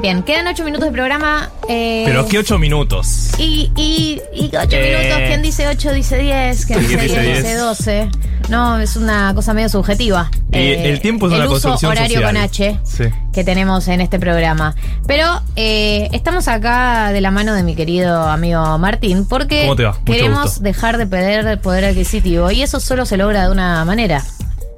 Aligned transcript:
Bien, 0.00 0.22
quedan 0.22 0.46
ocho 0.46 0.64
minutos 0.64 0.86
de 0.86 0.92
programa. 0.92 1.50
eh, 1.68 2.04
Pero 2.06 2.26
¿qué 2.26 2.38
ocho 2.38 2.58
minutos? 2.58 3.30
Y, 3.38 3.70
y, 3.76 4.20
y 4.34 4.46
ocho 4.56 4.76
Eh. 4.76 4.96
minutos, 4.98 5.22
¿quién 5.28 5.42
dice 5.42 5.68
8 5.68 5.92
dice 5.92 6.16
10? 6.18 6.64
¿Quién 6.66 6.80
dice 6.80 6.96
10 6.96 7.02
dice 7.12 7.42
10? 7.42 7.58
12? 7.60 8.08
No, 8.48 8.80
es 8.80 8.96
una 8.96 9.34
cosa 9.34 9.52
medio 9.52 9.68
subjetiva. 9.68 10.30
Y 10.52 10.56
el 10.58 11.00
tiempo 11.00 11.26
es 11.26 11.34
el 11.34 11.40
una 11.42 11.50
uso 11.50 11.74
horario 11.86 12.16
social. 12.16 12.22
con 12.24 12.36
H 12.38 12.80
Sí. 12.82 13.04
que 13.32 13.44
tenemos 13.44 13.86
en 13.88 14.00
este 14.00 14.18
programa. 14.18 14.74
Pero 15.06 15.42
eh, 15.56 16.08
estamos 16.12 16.48
acá 16.48 17.12
de 17.12 17.20
la 17.20 17.30
mano 17.30 17.52
de 17.54 17.62
mi 17.62 17.74
querido 17.76 18.22
amigo 18.26 18.78
Martín 18.78 19.26
porque 19.26 19.70
queremos 20.06 20.62
dejar 20.62 20.96
de 20.96 21.06
perder 21.06 21.60
poder 21.60 21.84
adquisitivo 21.84 22.50
y 22.50 22.62
eso 22.62 22.80
solo 22.80 23.04
se 23.04 23.18
logra 23.18 23.44
de 23.46 23.52
una 23.52 23.84
manera, 23.84 24.24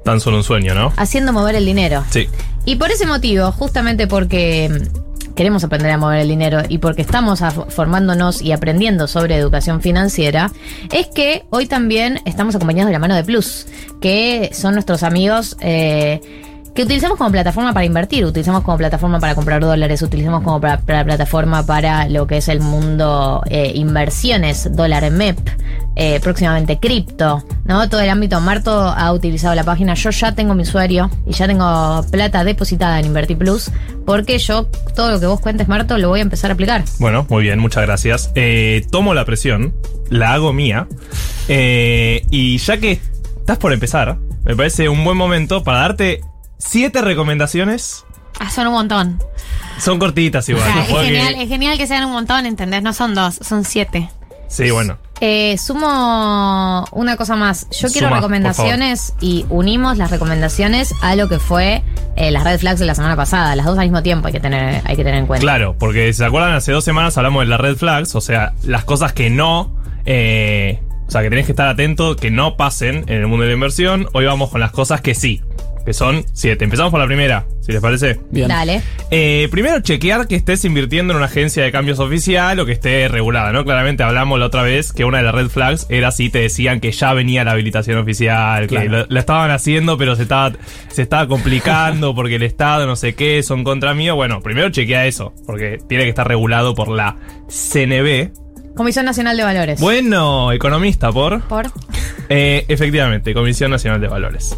Tan 0.03 0.19
solo 0.19 0.35
un 0.37 0.43
sueño, 0.43 0.73
¿no? 0.75 0.91
haciendo 0.97 1.31
mover 1.31 1.55
el 1.55 1.65
dinero. 1.65 2.03
Sí. 2.09 2.27
Y 2.65 2.75
por 2.75 2.91
ese 2.91 3.05
motivo, 3.07 3.51
justamente 3.53 4.05
porque 4.05 4.69
queremos 5.35 5.63
aprender 5.63 5.91
a 5.91 5.97
mover 5.97 6.19
el 6.19 6.27
dinero 6.27 6.61
y 6.67 6.77
porque 6.77 7.01
estamos 7.01 7.41
formándonos 7.69 8.41
y 8.41 8.51
aprendiendo 8.51 9.07
sobre 9.07 9.35
educación 9.35 9.81
financiera, 9.81 10.51
es 10.91 11.07
que 11.07 11.45
hoy 11.49 11.65
también 11.65 12.19
estamos 12.25 12.55
acompañados 12.55 12.87
de 12.87 12.93
la 12.93 12.99
mano 12.99 13.15
de 13.15 13.23
Plus, 13.23 13.67
que 14.01 14.49
son 14.53 14.73
nuestros 14.73 15.03
amigos. 15.03 15.57
eh, 15.61 16.21
que 16.73 16.83
utilizamos 16.83 17.17
como 17.17 17.31
plataforma 17.31 17.73
para 17.73 17.85
invertir, 17.85 18.25
utilizamos 18.25 18.63
como 18.63 18.77
plataforma 18.77 19.19
para 19.19 19.35
comprar 19.35 19.61
dólares, 19.61 20.01
utilizamos 20.01 20.43
como 20.43 20.59
plataforma 20.59 21.63
para 21.65 22.09
lo 22.09 22.25
que 22.25 22.37
es 22.37 22.47
el 22.47 22.61
mundo 22.61 23.43
eh, 23.47 23.71
inversiones, 23.75 24.75
dólar 24.75 25.09
MEP, 25.11 25.37
eh, 25.95 26.19
próximamente 26.21 26.79
cripto, 26.79 27.43
¿no? 27.65 27.87
Todo 27.89 28.01
el 28.01 28.09
ámbito. 28.09 28.39
Marto 28.41 28.71
ha 28.71 29.11
utilizado 29.13 29.55
la 29.55 29.63
página. 29.63 29.93
Yo 29.93 30.09
ya 30.09 30.33
tengo 30.33 30.55
mi 30.55 30.63
usuario 30.63 31.09
y 31.25 31.33
ya 31.33 31.47
tengo 31.47 32.03
plata 32.11 32.43
depositada 32.43 32.99
en 32.99 33.05
Invertir 33.05 33.37
Plus, 33.37 33.71
porque 34.05 34.37
yo 34.39 34.65
todo 34.95 35.11
lo 35.11 35.19
que 35.19 35.25
vos 35.25 35.39
cuentes, 35.39 35.67
Marto, 35.67 35.97
lo 35.97 36.09
voy 36.09 36.19
a 36.19 36.23
empezar 36.23 36.51
a 36.51 36.53
aplicar. 36.55 36.83
Bueno, 36.99 37.25
muy 37.29 37.43
bien, 37.43 37.59
muchas 37.59 37.83
gracias. 37.83 38.31
Eh, 38.35 38.85
tomo 38.91 39.13
la 39.13 39.25
presión, 39.25 39.73
la 40.09 40.33
hago 40.33 40.53
mía. 40.53 40.87
eh, 41.47 42.25
y 42.29 42.57
ya 42.57 42.77
que 42.77 42.99
estás 43.37 43.57
por 43.57 43.73
empezar, 43.73 44.17
me 44.43 44.55
parece 44.55 44.89
un 44.89 45.03
buen 45.03 45.17
momento 45.17 45.63
para 45.63 45.79
darte 45.79 46.21
siete 46.57 47.01
recomendaciones. 47.01 48.05
Ah, 48.39 48.49
son 48.49 48.67
un 48.67 48.73
montón. 48.73 49.19
Son 49.79 49.99
cortitas 49.99 50.47
igual. 50.49 50.67
O 50.67 50.73
sea, 50.73 50.87
¿no? 50.89 51.01
es, 51.01 51.07
genial, 51.07 51.35
es 51.35 51.49
genial 51.49 51.77
que 51.77 51.87
sean 51.87 52.05
un 52.05 52.11
montón, 52.13 52.45
¿entendés? 52.45 52.81
No 52.81 52.93
son 52.93 53.13
dos, 53.13 53.35
son 53.41 53.63
siete. 53.63 54.09
Sí, 54.47 54.71
bueno. 54.71 54.97
Eh, 55.25 55.57
sumo 55.57 56.83
una 56.91 57.15
cosa 57.15 57.37
más. 57.37 57.69
Yo 57.69 57.87
quiero 57.87 58.09
Suma, 58.09 58.17
recomendaciones 58.17 59.13
y 59.21 59.45
unimos 59.49 59.97
las 59.97 60.11
recomendaciones 60.11 60.93
a 61.01 61.15
lo 61.15 61.29
que 61.29 61.39
fue 61.39 61.81
eh, 62.17 62.29
las 62.29 62.43
red 62.43 62.59
flags 62.59 62.81
de 62.81 62.85
la 62.85 62.93
semana 62.93 63.15
pasada. 63.15 63.55
Las 63.55 63.65
dos 63.65 63.77
al 63.77 63.85
mismo 63.85 64.03
tiempo 64.03 64.27
hay 64.27 64.33
que 64.33 64.41
tener, 64.41 64.81
hay 64.83 64.97
que 64.97 65.03
tener 65.05 65.21
en 65.21 65.25
cuenta. 65.25 65.41
Claro, 65.41 65.77
porque 65.79 66.11
si 66.11 66.17
se 66.17 66.25
acuerdan, 66.25 66.51
hace 66.51 66.73
dos 66.73 66.83
semanas 66.83 67.17
hablamos 67.17 67.43
de 67.43 67.45
las 67.45 67.61
red 67.61 67.77
flags, 67.77 68.15
o 68.15 68.19
sea, 68.19 68.51
las 68.63 68.83
cosas 68.83 69.13
que 69.13 69.29
no. 69.29 69.71
eh, 70.05 70.81
o 71.07 71.11
sea, 71.11 71.21
que 71.21 71.29
tenés 71.29 71.45
que 71.45 71.53
estar 71.53 71.67
atento, 71.67 72.17
que 72.17 72.29
no 72.29 72.57
pasen 72.57 73.05
en 73.07 73.21
el 73.21 73.27
mundo 73.27 73.43
de 73.43 73.49
la 73.49 73.53
inversión. 73.53 74.09
Hoy 74.11 74.25
vamos 74.25 74.49
con 74.49 74.59
las 74.59 74.71
cosas 74.71 74.99
que 74.99 75.15
sí, 75.15 75.41
que 75.85 75.93
son 75.93 76.25
siete. 76.33 76.63
Empezamos 76.63 76.91
por 76.91 76.99
la 76.99 77.05
primera, 77.07 77.45
si 77.61 77.71
les 77.71 77.81
parece. 77.81 78.19
Bien. 78.31 78.47
Dale. 78.47 78.81
Eh, 79.11 79.47
primero, 79.51 79.79
chequear 79.81 80.27
que 80.27 80.35
estés 80.35 80.63
invirtiendo 80.65 81.13
en 81.13 81.17
una 81.17 81.25
agencia 81.25 81.63
de 81.63 81.71
cambios 81.71 81.99
oficial 81.99 82.59
o 82.59 82.65
que 82.65 82.71
esté 82.71 83.07
regulada, 83.07 83.51
¿no? 83.51 83.63
Claramente 83.65 84.03
hablamos 84.03 84.39
la 84.39 84.45
otra 84.47 84.63
vez 84.63 84.93
que 84.93 85.05
una 85.05 85.17
de 85.19 85.23
las 85.25 85.35
red 85.35 85.49
flags 85.49 85.85
era 85.89 86.11
si 86.11 86.29
te 86.29 86.39
decían 86.39 86.79
que 86.79 86.91
ya 86.91 87.13
venía 87.13 87.43
la 87.43 87.51
habilitación 87.51 87.97
oficial, 87.97 88.61
que 88.67 88.75
Claro. 88.75 88.89
lo, 88.89 89.05
la 89.09 89.19
estaban 89.19 89.51
haciendo, 89.51 89.97
pero 89.97 90.15
se 90.15 90.23
estaba, 90.23 90.51
se 90.89 91.01
estaba 91.01 91.27
complicando 91.27 92.15
porque 92.15 92.35
el 92.35 92.43
Estado, 92.43 92.85
no 92.87 92.95
sé 92.95 93.13
qué, 93.15 93.43
son 93.43 93.63
contra 93.63 93.93
mío. 93.93 94.15
Bueno, 94.15 94.41
primero 94.41 94.69
chequea 94.69 95.05
eso, 95.05 95.33
porque 95.45 95.79
tiene 95.89 96.03
que 96.05 96.09
estar 96.09 96.27
regulado 96.27 96.73
por 96.75 96.89
la 96.89 97.17
CNB. 97.49 98.31
Comisión 98.75 99.05
Nacional 99.05 99.37
de 99.37 99.43
Valores. 99.43 99.79
Bueno, 99.79 100.51
economista 100.51 101.11
por. 101.11 101.41
Por. 101.43 101.71
Eh, 102.29 102.65
efectivamente, 102.67 103.33
Comisión 103.33 103.69
Nacional 103.69 104.01
de 104.01 104.07
Valores. 104.07 104.57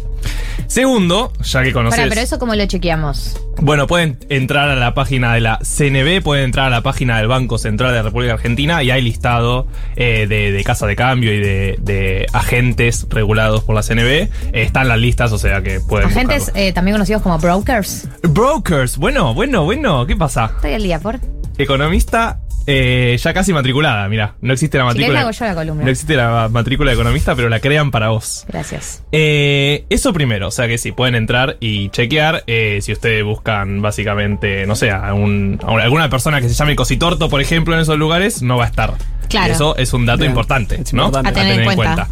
Segundo, 0.66 1.32
ya 1.42 1.62
que 1.62 1.72
conoces. 1.72 1.98
Pará, 1.98 2.08
pero 2.08 2.20
eso 2.20 2.38
cómo 2.38 2.54
lo 2.54 2.66
chequeamos. 2.66 3.38
Bueno, 3.58 3.86
pueden 3.86 4.18
entrar 4.28 4.68
a 4.68 4.74
la 4.74 4.94
página 4.94 5.34
de 5.34 5.40
la 5.40 5.58
CNB, 5.62 6.22
pueden 6.22 6.46
entrar 6.46 6.66
a 6.66 6.70
la 6.70 6.80
página 6.80 7.18
del 7.18 7.28
Banco 7.28 7.58
Central 7.58 7.90
de 7.90 7.96
la 7.98 8.02
República 8.02 8.34
Argentina 8.34 8.82
y 8.82 8.90
hay 8.90 9.02
listado 9.02 9.66
eh, 9.96 10.26
de, 10.28 10.50
de 10.52 10.64
casa 10.64 10.86
de 10.86 10.96
cambio 10.96 11.32
y 11.32 11.38
de, 11.40 11.76
de 11.80 12.26
agentes 12.32 13.06
regulados 13.10 13.62
por 13.64 13.74
la 13.74 13.82
CNB. 13.82 14.06
Eh, 14.08 14.30
están 14.52 14.88
las 14.88 14.98
listas, 14.98 15.32
o 15.32 15.38
sea 15.38 15.62
que 15.62 15.80
pueden. 15.80 16.08
Agentes 16.08 16.50
eh, 16.54 16.72
también 16.72 16.94
conocidos 16.94 17.22
como 17.22 17.38
brokers. 17.38 18.08
Brokers, 18.22 18.96
bueno, 18.96 19.34
bueno, 19.34 19.64
bueno, 19.64 20.06
¿qué 20.06 20.16
pasa? 20.16 20.52
Estoy 20.56 20.72
al 20.72 20.82
día, 20.82 20.98
por. 21.00 21.20
Economista 21.58 22.40
eh, 22.66 23.16
ya 23.22 23.32
casi 23.32 23.52
matriculada, 23.52 24.08
mira, 24.08 24.34
no 24.40 24.52
existe 24.52 24.78
la 24.78 24.84
Si 24.90 24.98
querés, 24.98 25.08
matrícula. 25.08 25.14
la 25.14 25.20
hago 25.22 25.30
yo 25.38 25.44
la 25.44 25.54
columna. 25.54 25.84
No 25.84 25.90
existe 25.90 26.16
la 26.16 26.48
matrícula 26.50 26.90
de 26.90 26.94
economista, 26.94 27.34
pero 27.36 27.48
la 27.48 27.60
crean 27.60 27.90
para 27.90 28.08
vos. 28.08 28.44
Gracias. 28.48 29.02
Eh, 29.12 29.84
eso 29.90 30.12
primero, 30.12 30.48
o 30.48 30.50
sea 30.50 30.66
que 30.68 30.78
sí, 30.78 30.92
pueden 30.92 31.14
entrar 31.14 31.56
y 31.60 31.88
chequear 31.90 32.44
eh, 32.46 32.80
si 32.82 32.92
ustedes 32.92 33.24
buscan 33.24 33.80
básicamente, 33.82 34.66
no 34.66 34.74
sé, 34.76 34.90
a, 34.90 35.14
un- 35.14 35.58
a 35.66 35.70
alguna 35.82 36.08
persona 36.10 36.40
que 36.40 36.48
se 36.48 36.54
llame 36.54 36.76
Cositorto, 36.76 37.28
por 37.28 37.40
ejemplo, 37.40 37.74
en 37.74 37.80
esos 37.80 37.98
lugares, 37.98 38.42
no 38.42 38.56
va 38.56 38.64
a 38.64 38.68
estar. 38.68 38.94
Claro. 39.28 39.52
Eso 39.52 39.76
es 39.76 39.92
un 39.92 40.06
dato 40.06 40.18
Bien, 40.18 40.30
importante, 40.30 40.76
¿no? 40.92 41.06
importante. 41.06 41.28
A 41.28 41.32
tener 41.32 41.60
en 41.60 41.74
cuenta. 41.74 42.08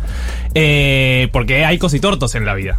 Eh, 0.54 1.28
porque 1.32 1.64
hay 1.64 1.78
Cositortos 1.78 2.34
en 2.34 2.44
la 2.44 2.54
vida. 2.54 2.76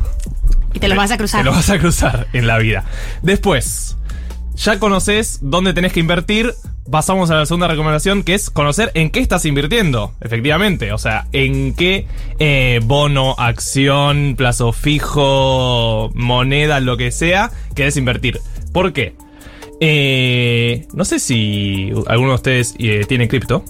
Y 0.74 0.80
te 0.80 0.90
los 0.90 0.97
vas 0.97 1.12
a 1.12 1.18
cruzar. 1.18 1.40
Te 1.42 1.46
lo 1.46 1.52
vas 1.52 1.69
a 1.69 1.78
cruzar 1.80 2.28
en 2.34 2.47
la 2.47 2.57
vida. 2.57 2.84
Después, 3.22 3.94
ya 4.56 4.80
conoces 4.80 5.40
dónde 5.42 5.74
tenés 5.74 5.94
que 5.94 6.00
invertir. 6.00 6.54
Pasamos 6.90 7.32
a 7.32 7.36
la 7.36 7.46
segunda 7.48 7.68
recomendación, 7.68 8.22
que 8.24 8.36
es 8.36 8.50
conocer 8.52 8.92
en 8.94 9.10
qué 9.10 9.20
estás 9.20 9.46
invirtiendo, 9.46 10.14
efectivamente. 10.22 10.92
O 10.92 10.98
sea, 11.00 11.26
en 11.32 11.74
qué 11.74 12.06
eh, 12.38 12.80
bono, 12.84 13.34
acción, 13.40 14.36
plazo 14.38 14.72
fijo, 14.72 16.12
moneda, 16.14 16.80
lo 16.80 16.96
que 16.98 17.12
sea, 17.12 17.52
querés 17.74 17.98
invertir. 17.98 18.40
¿Por 18.72 18.94
qué? 18.94 19.16
Eh, 19.82 20.88
no 20.94 21.06
sé 21.06 21.20
si 21.20 21.92
alguno 22.08 22.30
de 22.30 22.36
ustedes 22.36 22.76
eh, 22.80 23.06
tiene 23.08 23.28
cripto. 23.28 23.64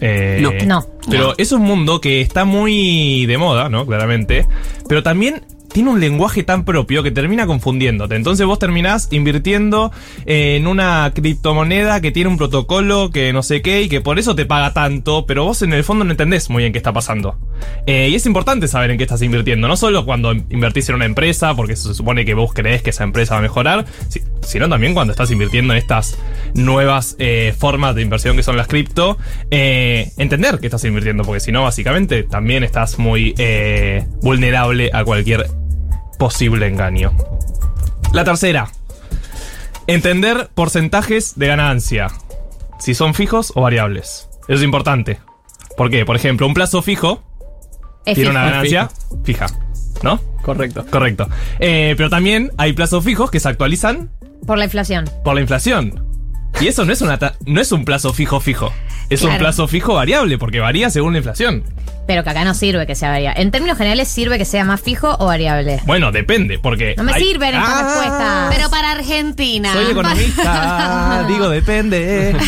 Eh, 0.00 0.38
No. 0.40 0.52
No. 0.66 0.86
Pero 1.08 1.28
No. 1.28 1.34
es 1.38 1.52
un 1.52 1.62
mundo 1.62 2.00
que 2.00 2.20
está 2.20 2.44
muy 2.44 3.26
de 3.26 3.38
moda, 3.38 3.68
¿no? 3.68 3.86
Claramente. 3.86 4.46
Pero 4.88 5.02
también 5.02 5.42
tiene 5.72 5.90
un 5.90 6.00
lenguaje 6.00 6.42
tan 6.42 6.64
propio 6.64 7.02
que 7.02 7.10
termina 7.10 7.46
confundiéndote. 7.46 8.14
Entonces 8.14 8.46
vos 8.46 8.58
terminás 8.58 9.08
invirtiendo 9.10 9.90
en 10.26 10.66
una 10.66 11.10
criptomoneda 11.14 12.00
que 12.00 12.12
tiene 12.12 12.28
un 12.28 12.36
protocolo 12.36 13.10
que 13.10 13.32
no 13.32 13.42
sé 13.42 13.62
qué 13.62 13.82
y 13.82 13.88
que 13.88 14.00
por 14.00 14.18
eso 14.18 14.34
te 14.34 14.44
paga 14.46 14.72
tanto, 14.74 15.24
pero 15.26 15.44
vos 15.44 15.62
en 15.62 15.72
el 15.72 15.84
fondo 15.84 16.04
no 16.04 16.10
entendés 16.10 16.50
muy 16.50 16.62
bien 16.62 16.72
qué 16.72 16.78
está 16.78 16.92
pasando. 16.92 17.36
Eh, 17.86 18.08
y 18.10 18.14
es 18.14 18.26
importante 18.26 18.68
saber 18.68 18.90
en 18.90 18.98
qué 18.98 19.04
estás 19.04 19.22
invirtiendo, 19.22 19.66
no 19.68 19.76
solo 19.76 20.04
cuando 20.04 20.32
invertís 20.32 20.88
en 20.90 20.96
una 20.96 21.04
empresa, 21.06 21.54
porque 21.54 21.76
se 21.76 21.94
supone 21.94 22.24
que 22.24 22.34
vos 22.34 22.52
creés 22.52 22.82
que 22.82 22.90
esa 22.90 23.04
empresa 23.04 23.34
va 23.34 23.38
a 23.38 23.42
mejorar, 23.42 23.86
si- 24.08 24.20
sino 24.42 24.68
también 24.68 24.92
cuando 24.94 25.12
estás 25.12 25.30
invirtiendo 25.30 25.72
en 25.72 25.78
estas 25.78 26.18
nuevas 26.54 27.16
eh, 27.18 27.54
formas 27.56 27.94
de 27.94 28.02
inversión 28.02 28.36
que 28.36 28.42
son 28.42 28.56
las 28.56 28.66
cripto, 28.66 29.16
eh, 29.50 30.10
entender 30.18 30.58
que 30.58 30.66
estás 30.66 30.84
invirtiendo, 30.84 31.22
porque 31.24 31.40
si 31.40 31.52
no, 31.52 31.62
básicamente 31.62 32.24
también 32.24 32.62
estás 32.64 32.98
muy 32.98 33.34
vulnerable 34.20 34.90
a 34.92 35.04
cualquier 35.04 35.46
posible 36.22 36.68
engaño. 36.68 37.10
La 38.12 38.22
tercera, 38.22 38.68
entender 39.88 40.50
porcentajes 40.54 41.36
de 41.36 41.48
ganancia, 41.48 42.06
si 42.78 42.94
son 42.94 43.14
fijos 43.14 43.50
o 43.56 43.62
variables. 43.62 44.28
Eso 44.46 44.58
es 44.58 44.62
importante. 44.62 45.18
¿Por 45.76 45.90
qué? 45.90 46.04
Por 46.06 46.14
ejemplo, 46.14 46.46
un 46.46 46.54
plazo 46.54 46.80
fijo 46.80 47.24
Es 48.04 48.14
tiene 48.14 48.30
fijo. 48.30 48.30
una 48.30 48.44
ganancia 48.44 48.88
fija, 49.24 49.46
¿no? 50.04 50.20
Correcto. 50.42 50.86
Correcto. 50.88 51.28
Eh, 51.58 51.94
pero 51.96 52.08
también 52.08 52.52
hay 52.56 52.72
plazos 52.72 53.02
fijos 53.04 53.28
que 53.28 53.40
se 53.40 53.48
actualizan 53.48 54.12
Por 54.46 54.58
la 54.58 54.64
inflación. 54.66 55.06
por 55.24 55.34
la 55.34 55.40
inflación. 55.40 56.06
Y 56.62 56.68
eso 56.68 56.84
no 56.84 56.92
es, 56.92 57.02
una 57.02 57.18
ta- 57.18 57.34
no 57.44 57.60
es 57.60 57.72
un 57.72 57.84
plazo 57.84 58.12
fijo 58.12 58.40
fijo. 58.40 58.72
Es 59.10 59.22
un 59.22 59.36
plazo 59.36 59.68
fijo 59.68 59.94
variable, 59.94 60.38
porque 60.38 60.60
varía 60.60 60.88
según 60.88 61.12
la 61.12 61.18
inflación. 61.18 61.64
Pero 62.06 62.24
que 62.24 62.30
acá 62.30 62.44
no 62.44 62.54
sirve 62.54 62.86
que 62.86 62.94
sea 62.94 63.10
variable. 63.10 63.40
En 63.42 63.50
términos 63.50 63.76
generales, 63.76 64.08
¿sirve 64.08 64.38
que 64.38 64.44
sea 64.44 64.64
más 64.64 64.80
fijo 64.80 65.14
o 65.18 65.26
variable? 65.26 65.80
Bueno, 65.86 66.10
depende, 66.12 66.58
porque. 66.58 66.94
No 66.96 67.04
me 67.04 67.12
hay- 67.12 67.22
sirven 67.22 67.54
estas 67.54 67.68
Ah, 67.68 67.82
respuestas. 67.84 68.54
Pero 68.56 68.70
para 68.70 68.92
Argentina. 68.92 69.72
Soy 69.72 69.90
economista, 69.92 71.24
digo 71.28 71.48
depende. 71.48 72.36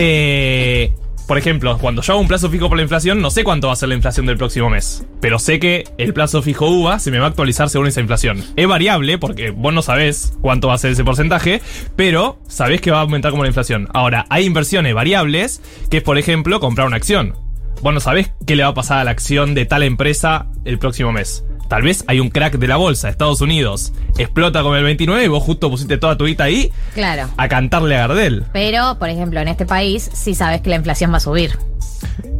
Eh, 0.00 0.92
por 1.28 1.36
ejemplo, 1.36 1.76
cuando 1.76 2.00
yo 2.00 2.14
hago 2.14 2.22
un 2.22 2.26
plazo 2.26 2.48
fijo 2.48 2.70
por 2.70 2.78
la 2.78 2.82
inflación, 2.82 3.20
no 3.20 3.30
sé 3.30 3.44
cuánto 3.44 3.66
va 3.66 3.74
a 3.74 3.76
ser 3.76 3.90
la 3.90 3.94
inflación 3.94 4.24
del 4.24 4.38
próximo 4.38 4.70
mes. 4.70 5.04
Pero 5.20 5.38
sé 5.38 5.60
que 5.60 5.84
el 5.98 6.14
plazo 6.14 6.40
fijo 6.40 6.66
UVA 6.66 6.98
se 6.98 7.10
me 7.10 7.18
va 7.18 7.26
a 7.26 7.28
actualizar 7.28 7.68
según 7.68 7.86
esa 7.86 8.00
inflación. 8.00 8.42
Es 8.56 8.66
variable 8.66 9.18
porque 9.18 9.50
vos 9.50 9.74
no 9.74 9.82
sabés 9.82 10.32
cuánto 10.40 10.68
va 10.68 10.74
a 10.74 10.78
ser 10.78 10.92
ese 10.92 11.04
porcentaje, 11.04 11.60
pero 11.96 12.38
sabés 12.48 12.80
que 12.80 12.90
va 12.90 13.00
a 13.00 13.02
aumentar 13.02 13.30
como 13.30 13.42
la 13.42 13.50
inflación. 13.50 13.88
Ahora, 13.92 14.24
hay 14.30 14.46
inversiones 14.46 14.94
variables, 14.94 15.60
que 15.90 15.98
es 15.98 16.02
por 16.02 16.16
ejemplo 16.16 16.60
comprar 16.60 16.86
una 16.86 16.96
acción. 16.96 17.34
Vos 17.82 17.92
no 17.92 18.00
sabés 18.00 18.32
qué 18.46 18.56
le 18.56 18.62
va 18.62 18.70
a 18.70 18.74
pasar 18.74 18.96
a 18.98 19.04
la 19.04 19.10
acción 19.10 19.54
de 19.54 19.66
tal 19.66 19.82
empresa 19.82 20.46
el 20.64 20.78
próximo 20.78 21.12
mes. 21.12 21.44
Tal 21.68 21.82
vez 21.82 22.02
hay 22.06 22.18
un 22.20 22.30
crack 22.30 22.54
de 22.58 22.66
la 22.66 22.76
bolsa, 22.76 23.08
Estados 23.08 23.40
Unidos 23.40 23.92
explota 24.16 24.62
como 24.62 24.74
el 24.74 24.84
29 24.84 25.24
y 25.24 25.28
vos 25.28 25.42
justo 25.42 25.70
pusiste 25.70 25.96
toda 25.98 26.16
tu 26.16 26.24
guita 26.26 26.44
ahí 26.44 26.72
Claro. 26.94 27.28
a 27.36 27.48
cantarle 27.48 27.96
a 27.96 28.06
Gardel. 28.08 28.44
Pero, 28.52 28.98
por 28.98 29.08
ejemplo, 29.10 29.38
en 29.40 29.48
este 29.48 29.64
país 29.66 30.10
sí 30.12 30.34
sabes 30.34 30.60
que 30.62 30.70
la 30.70 30.76
inflación 30.76 31.12
va 31.12 31.18
a 31.18 31.20
subir. 31.20 31.52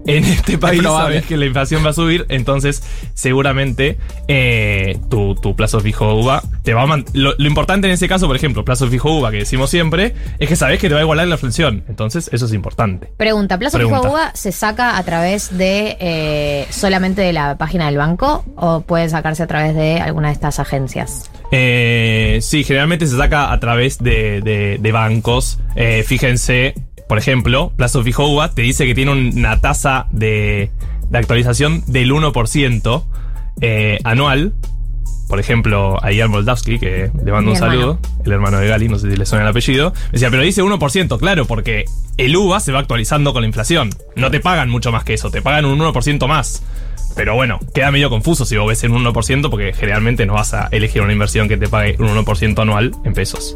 En 0.17 0.25
este 0.25 0.59
país 0.59 0.81
probable. 0.81 1.15
sabes 1.17 1.27
que 1.27 1.37
la 1.37 1.47
inflación 1.47 1.85
va 1.85 1.91
a 1.91 1.93
subir, 1.93 2.25
entonces 2.29 2.83
seguramente 3.15 3.99
eh, 4.27 4.99
tu, 5.11 5.35
tu 5.35 5.55
plazo 5.55 5.81
fijo 5.81 6.15
UVA 6.15 6.43
te 6.63 6.75
va 6.75 6.83
a 6.83 6.87
lo, 7.13 7.35
lo 7.37 7.47
importante 7.47 7.87
en 7.89 7.93
ese 7.95 8.09
caso, 8.09 8.27
por 8.27 8.37
ejemplo, 8.37 8.65
plazo 8.65 8.89
fijo 8.89 9.11
UVA 9.19 9.31
que 9.31 9.37
decimos 9.39 9.71
siempre, 9.71 10.15
es 10.39 10.49
que 10.49 10.57
sabes 10.57 10.79
que 10.81 10.89
te 10.89 10.95
va 10.95 11.01
a 11.01 11.03
igualar 11.03 11.27
la 11.29 11.35
inflación. 11.37 11.85
Entonces, 11.89 12.29
eso 12.33 12.47
es 12.47 12.53
importante. 12.53 13.11
Pregunta, 13.17 13.59
¿plazo 13.59 13.77
Pregunta. 13.79 14.01
fijo 14.03 14.13
UVA 14.13 14.31
se 14.35 14.53
saca 14.53 14.97
a 14.97 15.03
través 15.03 15.57
de 15.57 15.97
eh, 16.01 16.67
solamente 16.71 17.23
de 17.23 17.33
la 17.33 17.57
página 17.59 17.87
del 17.87 17.97
banco 17.97 18.45
o 18.57 18.81
puede 18.83 19.09
sacarse 19.09 19.43
a 19.43 19.47
través 19.47 19.75
de 19.75 20.01
alguna 20.01 20.29
de 20.29 20.35
estas 20.35 20.59
agencias? 20.59 21.31
Eh, 21.53 22.39
sí, 22.43 22.65
generalmente 22.65 23.07
se 23.07 23.17
saca 23.17 23.53
a 23.53 23.61
través 23.61 23.99
de, 23.99 24.41
de- 24.43 24.79
de 24.81 24.93
bancos. 24.93 25.59
Eh, 25.77 26.05
fíjense, 26.07 26.75
por 27.09 27.19
ejemplo, 27.19 27.73
plazo 27.77 28.03
fijo 28.03 28.27
UVA 28.29 28.51
te 28.55 28.63
dice 28.63 28.87
que 28.87 28.95
tiene 28.95 29.13
una 29.13 29.61
tasa 29.61 30.07
de, 30.11 30.71
de 31.11 31.19
actualización 31.19 31.83
del 31.87 32.13
1% 32.13 33.05
eh, 33.61 33.99
anual. 34.05 34.53
Por 35.29 35.41
ejemplo, 35.41 36.03
a 36.03 36.11
Ian 36.11 36.31
Moldavsky, 36.31 36.79
que 36.79 37.11
le 37.23 37.33
mando 37.33 37.51
Mi 37.51 37.57
un 37.57 37.57
hermano. 37.57 37.73
saludo, 37.81 37.99
el 38.25 38.33
hermano 38.33 38.59
de 38.61 38.69
Gali, 38.69 38.89
no 38.89 38.99
sé 38.99 39.11
si 39.11 39.17
le 39.17 39.27
suena 39.27 39.45
el 39.45 39.51
apellido, 39.51 39.93
me 40.07 40.13
decía, 40.13 40.31
pero 40.31 40.43
dice 40.43 40.63
1%, 40.63 41.19
claro, 41.19 41.45
porque 41.45 41.85
el 42.17 42.35
UVA 42.35 42.61
se 42.61 42.73
va 42.73 42.79
actualizando 42.79 43.35
con 43.35 43.43
la 43.43 43.47
inflación. 43.47 43.91
No 44.17 44.31
te 44.31 44.41
pagan 44.41 44.71
mucho 44.71 44.91
más 44.91 45.05
que 45.05 45.13
eso, 45.15 45.31
te 45.31 45.43
pagan 45.43 45.67
un 45.67 45.79
1% 45.79 46.27
más. 46.27 46.63
Pero 47.15 47.35
bueno, 47.35 47.59
queda 47.75 47.91
medio 47.91 48.09
confuso 48.11 48.45
si 48.47 48.57
vos 48.57 48.69
ves 48.69 48.85
en 48.85 48.93
un 48.93 49.05
1% 49.05 49.51
porque 49.51 49.73
generalmente 49.75 50.25
no 50.25 50.35
vas 50.35 50.55
a 50.55 50.69
elegir 50.71 51.03
una 51.03 51.13
inversión 51.13 51.47
que 51.49 51.57
te 51.59 51.69
pague 51.69 51.97
un 51.99 52.09
1% 52.09 52.63
anual 52.63 52.93
en 53.05 53.13
pesos. 53.13 53.55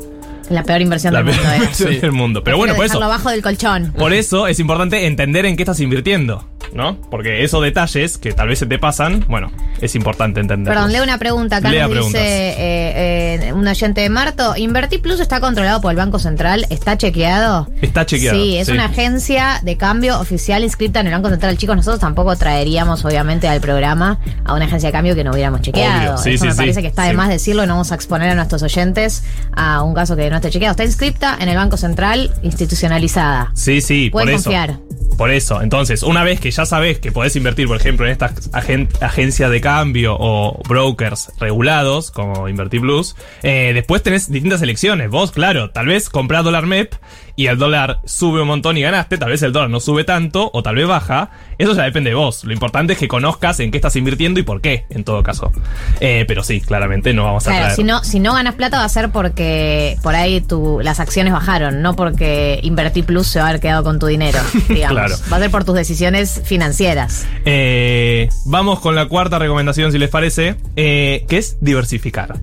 La 0.53 0.63
peor 0.63 0.83
inversión 0.83 1.13
La 1.15 1.23
del 1.23 1.27
mundo. 1.35 1.43
peor 1.43 1.55
eh. 1.55 1.57
inversión 1.59 2.01
del 2.01 2.13
mundo. 2.13 2.45
Pero 2.45 2.57
bueno, 2.59 2.75
por 2.75 2.81
Prefiero 2.85 3.05
eso, 3.05 3.13
abajo 3.13 3.31
del 3.31 3.43
colchón. 3.43 3.93
por 3.97 4.13
eso 4.13 4.47
es 4.47 4.61
importante 4.61 5.07
entender 5.07 5.47
en 5.47 5.57
qué 5.57 5.63
estás 5.63 5.81
invirtiendo, 5.81 6.47
¿no? 6.75 7.01
Porque 7.11 7.45
esos 7.45 7.63
detalles 7.63 8.19
que 8.19 8.33
tal 8.33 8.49
vez 8.49 8.59
se 8.59 8.67
te 8.67 8.79
pasan, 8.79 9.25
bueno, 9.29 9.51
es 9.81 9.95
importante 9.95 10.41
entenderlos. 10.41 10.75
Perdón, 10.77 10.93
leo 10.93 11.03
una 11.03 11.19
pregunta. 11.19 11.57
Acá 11.57 11.71
Lea 11.71 11.83
nos 11.85 11.91
preguntas. 11.93 12.21
dice 12.23 12.51
eh, 12.59 13.39
eh, 13.49 13.53
un 13.53 13.67
oyente 13.67 14.01
de 14.01 14.09
Marto. 14.09 14.55
¿Invertir 14.57 15.01
Plus 15.03 15.21
está 15.21 15.41
controlado 15.41 15.81
por 15.81 15.91
el 15.91 15.97
Banco 15.97 16.19
Central? 16.19 16.67
¿Está 16.71 16.97
chequeado? 16.97 17.69
Está 17.81 18.07
chequeado, 18.07 18.39
Sí, 18.39 18.57
es 18.57 18.67
sí. 18.67 18.73
una 18.73 18.87
agencia 18.87 19.61
de 19.63 19.77
cambio 19.77 20.19
oficial 20.21 20.63
inscrita 20.65 21.01
en 21.01 21.09
el 21.09 21.13
Banco 21.13 21.29
Central. 21.31 21.57
Chicos, 21.59 21.77
nosotros 21.77 22.01
tampoco 22.01 22.37
traeríamos, 22.37 23.05
obviamente, 23.05 23.49
al 23.49 23.61
programa 23.61 24.19
a 24.45 24.55
una 24.55 24.65
agencia 24.67 24.89
de 24.89 24.93
cambio 24.93 25.15
que 25.15 25.25
no 25.25 25.33
hubiéramos 25.33 25.61
chequeado. 25.63 26.19
Sí, 26.19 26.31
Eso 26.35 26.45
sí, 26.45 26.51
me 26.51 26.55
parece 26.57 26.81
que 26.83 26.89
está 26.89 27.05
de 27.05 27.13
más 27.15 27.29
decirlo. 27.29 27.67
No 27.67 27.75
vamos 27.75 27.93
a 27.93 27.95
exponer 27.95 28.31
a 28.31 28.35
nuestros 28.35 28.63
oyentes 28.63 29.25
a 29.55 29.83
un 29.83 29.95
caso 29.95 30.17
que 30.17 30.29
no 30.31 30.37
esté 30.37 30.51
chequeado. 30.51 30.73
Está 30.73 30.85
inscrita 30.85 31.37
en 31.41 31.49
el 31.49 31.57
Banco 31.57 31.77
Central, 31.77 32.31
institucionalizada. 32.43 33.51
Sí, 33.55 33.81
sí, 33.81 34.11
por 34.11 34.23
Pueden 34.23 34.37
eso. 34.37 34.45
confiar. 34.51 34.79
Por 35.17 35.31
eso, 35.31 35.63
entonces, 35.63 36.03
una 36.03 36.25
vez 36.25 36.41
que 36.41 36.51
ya 36.51 36.67
sabes 36.67 36.99
que 36.99 37.13
podés 37.13 37.37
invertir, 37.37 37.67
por 37.69 37.77
ejemplo, 37.77 38.07
en 38.07 38.13
estas 38.13 38.51
agen- 38.53 38.89
agencias 39.01 39.51
de 39.51 39.61
cambio 39.61 40.17
o 40.19 40.61
brokers 40.69 41.31
regulados, 41.39 42.11
como 42.11 42.49
Invertir 42.49 42.81
Plus, 42.81 43.15
eh, 43.43 43.73
después 43.75 44.03
tenés 44.03 44.31
distintas 44.31 44.63
elecciones. 44.63 45.11
Vos, 45.11 45.31
claro, 45.33 45.71
tal 45.71 45.87
vez 45.87 46.09
comprás 46.09 46.45
dólar 46.45 46.67
MEP 46.67 46.95
y 47.37 47.47
el 47.47 47.59
dólar 47.59 48.01
sube 48.05 48.43
un 48.43 48.49
montón 48.49 48.77
y 48.77 48.83
ganaste, 48.83 49.19
tal 49.19 49.31
vez 49.31 49.43
el 49.43 49.53
dólar 49.53 49.71
no 49.71 49.81
sube 49.81 50.05
tanto 50.05 50.51
o 50.53 50.63
tal 50.63 50.75
vez 50.75 50.87
baja. 50.87 51.31
Eso 51.59 51.75
ya 51.75 51.85
depende 51.85 52.11
de 52.11 52.15
vos. 52.17 52.45
Lo 52.45 52.53
importante 52.53 52.93
es 52.95 52.99
que 52.99 53.09
conozcas 53.09 53.61
en 53.61 53.71
qué 53.71 53.79
estás 53.79 53.95
invirtiendo 53.97 54.41
y 54.41 54.43
por 54.43 54.61
qué, 54.61 54.85
en 54.91 55.05
todo 55.05 55.23
caso. 55.23 55.53
Eh, 56.01 56.25
pero 56.27 56.43
sí, 56.43 56.61
claramente 56.61 57.13
no 57.15 57.25
vamos 57.25 57.47
a 57.47 57.51
Claro, 57.51 57.63
traer. 57.67 57.77
si 57.77 57.85
no, 57.85 58.03
si 58.05 58.21
no 58.21 58.35
ganas 58.35 58.55
plata 58.55 58.79
va 58.79 58.85
a 58.85 58.89
ser 58.89 59.11
porque 59.11 59.97
por 60.03 60.15
ahí 60.15 60.41
tu, 60.41 60.81
las 60.83 61.01
acciones 61.01 61.33
bajaron, 61.33 61.83
no 61.83 61.95
porque 61.95 62.59
Invertir 62.63 63.05
Plus 63.05 63.27
se 63.29 63.39
va 63.39 63.47
a 63.47 63.49
haber 63.51 63.61
quedado 63.61 63.85
con 63.85 63.99
tu 63.99 64.07
dinero, 64.07 64.39
digamos. 64.69 64.99
Claro. 64.99 65.17
Va 65.33 65.37
a 65.37 65.41
ser 65.41 65.51
por 65.51 65.65
tus 65.65 65.75
decisiones 65.75 66.43
financieras. 66.45 67.27
Eh, 67.45 68.29
vamos 68.47 68.81
con 68.81 68.95
la 68.95 69.07
cuarta 69.07 69.39
recomendación, 69.39 69.93
si 69.93 69.99
les 69.99 70.11
parece, 70.11 70.57
eh, 70.77 71.25
que 71.29 71.39
es 71.39 71.59
diversificar. 71.61 72.37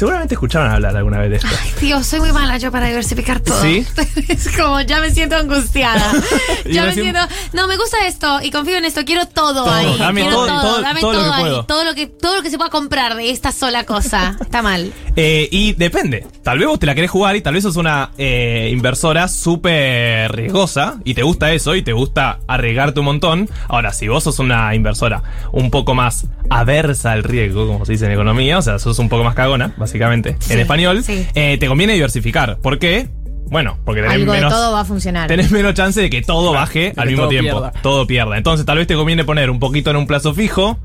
Seguramente 0.00 0.32
escucharon 0.32 0.70
hablar 0.70 0.96
alguna 0.96 1.18
vez 1.18 1.28
de 1.28 1.36
esto. 1.36 1.48
Dios, 1.78 2.06
soy 2.06 2.20
muy 2.20 2.32
mala 2.32 2.56
yo 2.56 2.72
para 2.72 2.86
diversificar 2.86 3.40
todo. 3.40 3.60
¿Sí? 3.60 3.86
es 4.28 4.48
como, 4.56 4.80
ya 4.80 4.98
me 4.98 5.10
siento 5.10 5.36
angustiada. 5.36 6.10
Ya 6.70 6.84
me 6.84 6.94
siento, 6.94 7.18
no, 7.52 7.66
me 7.66 7.76
gusta 7.76 8.06
esto 8.06 8.40
y 8.42 8.50
confío 8.50 8.76
en 8.78 8.84
esto, 8.84 9.04
quiero 9.04 9.26
todo, 9.26 9.64
Todo, 9.64 9.70
ahí. 9.74 9.96
dame 9.98 10.20
quiero 10.22 10.36
todo, 10.36 10.46
todo, 10.46 10.82
dame 10.82 11.00
todo 11.00 11.12
todo, 11.12 11.22
lo 11.22 11.28
que 11.28 11.34
ahí. 11.34 11.42
puedo. 11.42 11.64
Todo 11.64 11.84
lo 11.84 11.94
que, 11.94 12.06
todo 12.06 12.36
lo 12.36 12.42
que 12.42 12.50
se 12.50 12.56
pueda 12.56 12.70
comprar 12.70 13.16
de 13.16 13.30
esta 13.30 13.50
sola 13.52 13.84
cosa. 13.84 14.36
Está 14.40 14.62
mal. 14.62 14.92
Eh, 15.16 15.48
y 15.50 15.72
depende. 15.72 16.26
Tal 16.42 16.58
vez 16.58 16.68
vos 16.68 16.78
te 16.78 16.86
la 16.86 16.94
querés 16.94 17.10
jugar 17.10 17.36
y 17.36 17.42
tal 17.42 17.54
vez 17.54 17.64
sos 17.64 17.76
una 17.76 18.10
eh, 18.18 18.70
inversora 18.72 19.28
súper 19.28 20.32
riesgosa 20.32 20.98
y 21.04 21.14
te 21.14 21.22
gusta 21.22 21.52
eso 21.52 21.74
y 21.74 21.82
te 21.82 21.92
gusta 21.92 22.38
arriesgarte 22.46 23.00
un 23.00 23.06
montón. 23.06 23.50
Ahora, 23.68 23.92
si 23.92 24.08
vos 24.08 24.24
sos 24.24 24.38
una 24.38 24.74
inversora 24.74 25.22
un 25.52 25.70
poco 25.70 25.94
más 25.94 26.26
aversa 26.50 27.12
al 27.12 27.24
riesgo, 27.24 27.66
como 27.66 27.84
se 27.84 27.92
dice 27.92 28.06
en 28.06 28.12
economía, 28.12 28.58
o 28.58 28.62
sea, 28.62 28.78
sos 28.78 28.98
un 28.98 29.08
poco 29.08 29.24
más 29.24 29.34
cagona, 29.34 29.74
básicamente, 29.90 30.36
Sí, 30.38 30.52
en 30.52 30.60
español, 30.60 31.02
sí. 31.04 31.26
eh, 31.34 31.58
te 31.58 31.66
conviene 31.66 31.94
diversificar. 31.94 32.58
¿Por 32.58 32.78
qué? 32.78 33.08
Bueno, 33.46 33.78
porque 33.84 34.00
tenés 34.02 34.14
Algo 34.16 34.32
menos... 34.32 34.50
de 34.52 34.56
todo 34.56 34.72
va 34.72 34.80
a 34.80 34.84
funcionar. 34.84 35.26
tenés 35.26 35.50
menos 35.50 35.74
chance 35.74 36.00
de 36.00 36.08
que 36.08 36.22
todo 36.22 36.52
baje 36.52 36.92
al 36.96 37.08
mismo 37.08 37.22
todo 37.22 37.30
tiempo. 37.30 37.60
pierda. 37.60 37.72
Todo 37.82 38.06
pierda. 38.06 38.36
Entonces 38.36 38.64
tal 38.64 38.78
vez 38.78 38.86
te 38.86 38.94
conviene 38.94 39.24
poner 39.24 39.50
un 39.50 39.58
poquito 39.58 39.90
en 39.90 39.96
un 39.96 40.06
plazo 40.06 40.32
fijo, 40.34 40.78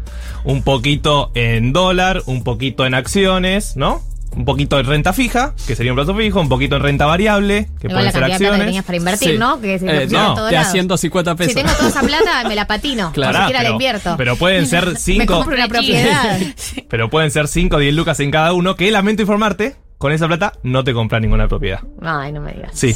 un 0.44 0.64
poquito 0.64 1.32
en 1.36 1.74
dólar, 1.74 2.24
un 2.26 2.44
poquito 2.44 2.88
en 2.88 2.96
acciones, 2.96 3.78
¿no? 3.78 4.02
Un 4.36 4.44
poquito 4.46 4.80
en 4.80 4.86
renta 4.86 5.14
fija, 5.14 5.54
que 5.66 5.76
sería 5.76 5.92
un 5.94 5.96
plazo 5.96 6.14
fijo, 6.16 6.42
un 6.42 6.50
poquito 6.50 6.76
en 6.76 6.82
renta 6.84 7.06
variable, 7.06 7.70
que 7.80 7.88
pueden 7.90 8.12
ser 8.12 8.20
plata 8.20 8.28
que 8.28 8.34
acciones. 8.34 8.66
tenías 8.66 8.84
para 8.86 8.98
invertir, 8.98 9.30
Sí. 9.32 9.38
¿no? 9.38 9.62
Que 9.62 9.80
si 9.80 9.86
lo 9.86 9.92
Eh, 9.94 10.08
no, 10.12 10.34
Te 10.36 10.42
da 10.42 10.52
lados. 10.52 10.72
150 10.72 11.36
pesos. 11.36 11.54
Si 11.54 11.60
tengo 11.60 11.74
toda 11.76 11.90
esa 11.90 12.02
plata, 12.02 12.44
me 12.48 12.56
la 12.56 12.68
patino. 12.68 13.12
Claro. 13.14 13.32
Ni 13.34 13.38
siquiera 13.46 13.60
la 13.60 13.64
pero, 13.64 13.74
invierto. 13.74 14.16
pero 14.18 14.36
pueden 14.36 14.68
ser 14.68 14.88
me 14.94 14.96
5 14.98 15.26
compro 15.34 15.56
una 15.56 15.68
propiedad. 15.68 16.40
pero 16.90 17.10
pueden 17.10 17.32
ser 17.32 17.48
5 17.48 17.76
o 17.76 17.80
10 17.80 17.94
lucas 17.96 18.20
en 18.20 18.32
cada 18.32 18.52
uno, 18.54 18.76
que 18.76 18.92
lamento 18.92 19.22
informarte, 19.22 19.76
con 19.98 20.12
esa 20.12 20.28
plata 20.28 20.54
no 20.64 20.84
te 20.84 20.94
compras 20.94 21.22
ninguna 21.22 21.48
propiedad. 21.48 21.80
Ay, 22.02 22.32
no 22.34 22.42
me 22.42 22.52
digas. 22.54 22.72
Sí. 22.74 22.94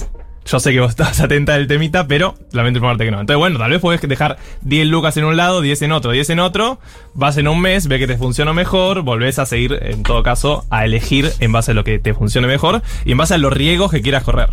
Yo 0.51 0.59
sé 0.59 0.71
que 0.71 0.79
vos 0.79 0.89
estás 0.91 1.19
atenta 1.19 1.53
del 1.53 1.67
temita, 1.67 2.07
pero 2.07 2.35
lamento 2.51 2.77
informarte 2.77 3.05
que 3.05 3.11
no. 3.11 3.19
Entonces, 3.19 3.37
bueno, 3.37 3.59
tal 3.59 3.71
vez 3.71 3.79
podés 3.79 4.01
dejar 4.01 4.37
10 4.61 4.87
lucas 4.87 5.15
en 5.17 5.25
un 5.25 5.37
lado, 5.37 5.61
10 5.61 5.81
en 5.83 5.91
otro, 5.91 6.11
10 6.11 6.29
en 6.31 6.39
otro. 6.39 6.79
Vas 7.13 7.37
en 7.37 7.47
un 7.47 7.59
mes, 7.61 7.87
ve 7.87 7.99
que 7.99 8.07
te 8.07 8.17
funciona 8.17 8.53
mejor, 8.53 9.01
volvés 9.03 9.37
a 9.39 9.45
seguir, 9.45 9.77
en 9.81 10.03
todo 10.03 10.23
caso, 10.23 10.65
a 10.69 10.85
elegir 10.85 11.31
en 11.39 11.51
base 11.51 11.71
a 11.71 11.73
lo 11.73 11.83
que 11.83 11.99
te 11.99 12.13
funcione 12.13 12.47
mejor 12.47 12.81
y 13.05 13.11
en 13.11 13.17
base 13.17 13.35
a 13.35 13.37
los 13.37 13.53
riesgos 13.53 13.91
que 13.91 14.01
quieras 14.01 14.23
correr. 14.23 14.49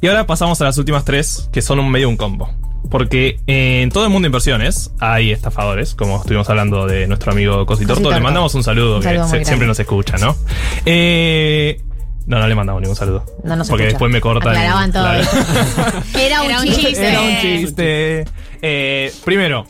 Y 0.00 0.08
ahora 0.08 0.26
pasamos 0.26 0.60
a 0.60 0.64
las 0.64 0.76
últimas 0.78 1.04
tres, 1.04 1.48
que 1.52 1.62
son 1.62 1.78
un 1.78 1.90
medio 1.90 2.08
un 2.08 2.16
combo. 2.16 2.50
Porque 2.90 3.40
eh, 3.48 3.82
en 3.82 3.90
todo 3.90 4.04
el 4.04 4.10
mundo 4.10 4.26
de 4.26 4.28
inversiones 4.28 4.92
hay 5.00 5.32
estafadores, 5.32 5.94
como 5.94 6.18
estuvimos 6.18 6.48
hablando 6.50 6.86
de 6.86 7.06
nuestro 7.08 7.32
amigo 7.32 7.66
Cositorto. 7.66 7.94
Cositorto. 8.02 8.10
Le 8.16 8.22
mandamos 8.22 8.54
un 8.54 8.62
saludo, 8.62 8.96
Un 8.96 9.02
que 9.02 9.08
saludo 9.08 9.28
se- 9.28 9.44
siempre 9.44 9.66
nos 9.66 9.80
escucha, 9.80 10.18
¿no? 10.18 10.36
Eh, 10.84 11.80
no, 12.26 12.38
no 12.38 12.46
le 12.48 12.54
mandamos 12.54 12.82
ningún 12.82 12.96
saludo. 12.96 13.24
No 13.44 13.56
nos 13.56 13.68
Porque 13.68 13.84
escucha. 13.84 13.94
después 13.94 14.12
me 14.12 14.20
cortan. 14.20 14.50
Aclaraban 14.52 14.92
todo. 14.92 15.02
Claro. 15.04 15.24
Era 16.18 16.42
un 16.42 16.50
Era 16.50 16.60
un 16.60 16.66
chiste. 16.66 17.08
Era 17.08 17.20
un 17.20 17.36
chiste. 17.40 18.24
Eh, 18.62 19.12
primero, 19.24 19.66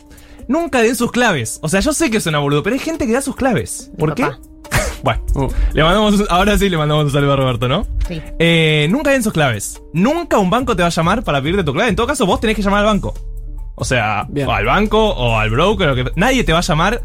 nunca 0.47 0.81
den 0.81 0.95
sus 0.95 1.11
claves. 1.11 1.59
O 1.61 1.69
sea, 1.69 1.79
yo 1.81 1.93
sé 1.93 2.09
que 2.11 2.19
suena 2.19 2.39
boludo, 2.39 2.63
pero 2.63 2.73
hay 2.73 2.79
gente 2.79 3.05
que 3.07 3.13
da 3.13 3.21
sus 3.21 3.35
claves. 3.35 3.91
¿Por 3.97 4.13
qué? 4.15 4.27
Bueno, 5.03 5.21
Uh. 5.35 5.47
le 5.73 5.83
mandamos, 5.83 6.15
un- 6.19 6.25
ahora 6.27 6.57
sí 6.57 6.69
le 6.69 6.75
mandamos 6.77 7.05
un 7.05 7.11
saludo 7.11 7.33
a 7.33 7.35
Roberto, 7.35 7.67
¿no? 7.67 7.85
Sí. 8.07 8.19
Eh, 8.39 8.87
nunca 8.89 9.11
den 9.11 9.21
sus 9.21 9.31
claves. 9.31 9.79
Nunca 9.93 10.39
un 10.39 10.49
banco 10.49 10.75
te 10.75 10.81
va 10.81 10.87
a 10.87 10.91
llamar 10.91 11.23
para 11.23 11.39
pedirte 11.39 11.63
tu 11.63 11.71
clave. 11.71 11.89
En 11.91 11.95
todo 11.95 12.07
caso, 12.07 12.25
vos 12.25 12.41
tenés 12.41 12.55
que 12.55 12.63
llamar 12.63 12.79
al 12.79 12.87
banco. 12.87 13.13
O 13.75 13.85
sea, 13.85 14.25
Bien. 14.27 14.47
o 14.47 14.51
al 14.53 14.65
banco 14.65 15.09
o 15.11 15.37
al 15.37 15.51
broker. 15.51 15.89
o 15.89 15.95
que- 15.95 16.11
nadie 16.15 16.43
te 16.43 16.51
va 16.51 16.59
a 16.59 16.63
llamar. 16.63 17.03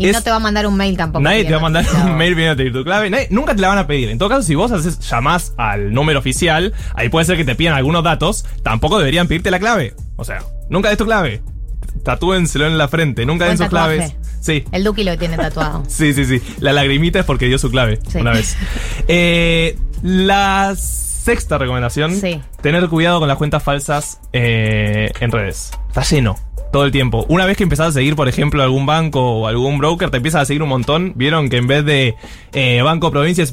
Y 0.00 0.06
Es- 0.08 0.16
no 0.16 0.22
te 0.22 0.30
va 0.30 0.36
a 0.36 0.40
mandar 0.40 0.66
un 0.66 0.76
mail 0.76 0.96
tampoco. 0.96 1.22
Nadie 1.22 1.44
te 1.44 1.50
va 1.52 1.58
a 1.58 1.60
mandar 1.60 1.84
un 2.04 2.16
mail 2.16 2.34
pidiendo 2.34 2.56
pedir 2.56 2.72
tu 2.72 2.82
clave. 2.84 3.10
Nadie- 3.10 3.28
nunca 3.30 3.54
te 3.54 3.60
la 3.60 3.68
van 3.68 3.78
a 3.78 3.86
pedir. 3.86 4.08
En 4.08 4.18
todo 4.18 4.28
caso, 4.28 4.42
si 4.42 4.54
vos 4.54 4.72
haces, 4.72 4.98
llamás 5.00 5.52
al 5.56 5.92
número 5.92 6.18
oficial, 6.18 6.72
ahí 6.94 7.08
puede 7.08 7.26
ser 7.26 7.36
que 7.36 7.44
te 7.44 7.54
pidan 7.54 7.74
algunos 7.74 8.02
datos. 8.02 8.44
Tampoco 8.62 8.98
deberían 8.98 9.28
pedirte 9.28 9.50
la 9.50 9.58
clave. 9.58 9.94
O 10.16 10.24
sea, 10.24 10.38
nunca 10.68 10.88
des 10.88 10.98
tu 10.98 11.04
clave. 11.04 11.42
Tatúenselo 12.04 12.66
en 12.66 12.78
la 12.78 12.88
frente. 12.88 13.26
Nunca 13.26 13.44
den 13.46 13.58
sus 13.58 13.66
tatuaje. 13.66 13.96
claves. 13.96 14.16
Sí. 14.40 14.64
El 14.72 14.84
Duki 14.84 15.04
lo 15.04 15.18
tiene 15.18 15.36
tatuado. 15.36 15.82
Sí, 15.88 16.14
sí, 16.14 16.24
sí. 16.24 16.40
La 16.60 16.72
lagrimita 16.72 17.18
es 17.20 17.24
porque 17.26 17.46
dio 17.46 17.58
su 17.58 17.70
clave 17.70 17.98
Sí. 18.08 18.18
una 18.18 18.32
vez. 18.32 18.56
Eh, 19.08 19.76
la 20.02 20.74
sexta 20.76 21.58
recomendación: 21.58 22.14
Sí. 22.18 22.40
tener 22.62 22.88
cuidado 22.88 23.18
con 23.18 23.28
las 23.28 23.36
cuentas 23.36 23.62
falsas 23.62 24.20
eh, 24.32 25.10
en 25.20 25.30
redes. 25.32 25.70
Está 25.88 26.02
lleno. 26.02 26.36
Todo 26.72 26.84
el 26.84 26.92
tiempo. 26.92 27.26
Una 27.28 27.46
vez 27.46 27.56
que 27.56 27.64
empezás 27.64 27.88
a 27.88 27.92
seguir, 27.92 28.14
por 28.14 28.28
ejemplo, 28.28 28.62
algún 28.62 28.86
banco 28.86 29.20
o 29.20 29.46
algún 29.48 29.78
broker, 29.78 30.10
te 30.10 30.18
empiezas 30.18 30.42
a 30.42 30.44
seguir 30.44 30.62
un 30.62 30.68
montón. 30.68 31.12
Vieron 31.16 31.48
que 31.48 31.56
en 31.56 31.66
vez 31.66 31.84
de 31.84 32.14
eh, 32.52 32.80
Banco 32.82 33.10
Provincia 33.10 33.42
es 33.42 33.52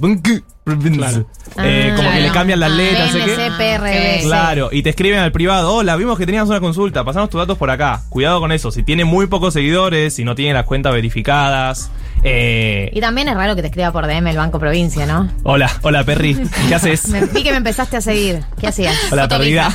Eh, 1.64 1.94
como 1.96 2.12
que 2.12 2.20
le 2.20 2.32
cambian 2.32 2.60
las 2.60 2.72
letras, 2.72 3.14
no 3.14 3.20
sé 3.20 3.26
qué. 3.26 3.36
PNC, 3.36 3.58
PRB. 3.58 4.22
Claro, 4.24 4.70
y 4.72 4.84
te 4.84 4.90
escriben 4.90 5.20
al 5.20 5.32
privado, 5.32 5.74
hola, 5.74 5.96
vimos 5.96 6.18
que 6.18 6.26
tenías 6.26 6.48
una 6.48 6.60
consulta, 6.60 7.04
pasamos 7.04 7.30
tus 7.30 7.40
datos 7.40 7.58
por 7.58 7.70
acá. 7.72 8.02
Cuidado 8.10 8.40
con 8.40 8.52
eso, 8.52 8.72
si 8.72 8.84
tiene 8.84 9.06
muy 9.06 9.28
pocos 9.28 9.54
seguidores, 9.54 10.14
si 10.16 10.24
no 10.24 10.36
tiene 10.36 10.54
las 10.54 10.66
cuentas 10.66 10.94
verificadas. 10.94 11.90
Eh, 12.24 12.90
Y 12.94 13.00
también 13.00 13.28
es 13.28 13.36
raro 13.36 13.56
que 13.56 13.62
te 13.62 13.68
escriba 13.68 13.92
por 13.92 14.08
DM 14.08 14.28
el 14.32 14.38
Banco 14.38 14.60
Provincia, 14.60 15.06
¿no? 15.06 15.32
hola, 15.44 15.70
hola 15.84 16.04
Perry, 16.04 16.36
¿qué 16.68 16.76
haces? 16.76 17.08
Me, 17.10 17.26
vi 17.26 17.44
que 17.44 17.52
me 17.52 17.58
empezaste 17.58 17.96
a 17.98 18.02
seguir. 18.02 18.44
¿Qué 18.60 18.68
hacías? 18.68 18.96
Hola 19.12 19.28
perdida. 19.28 19.70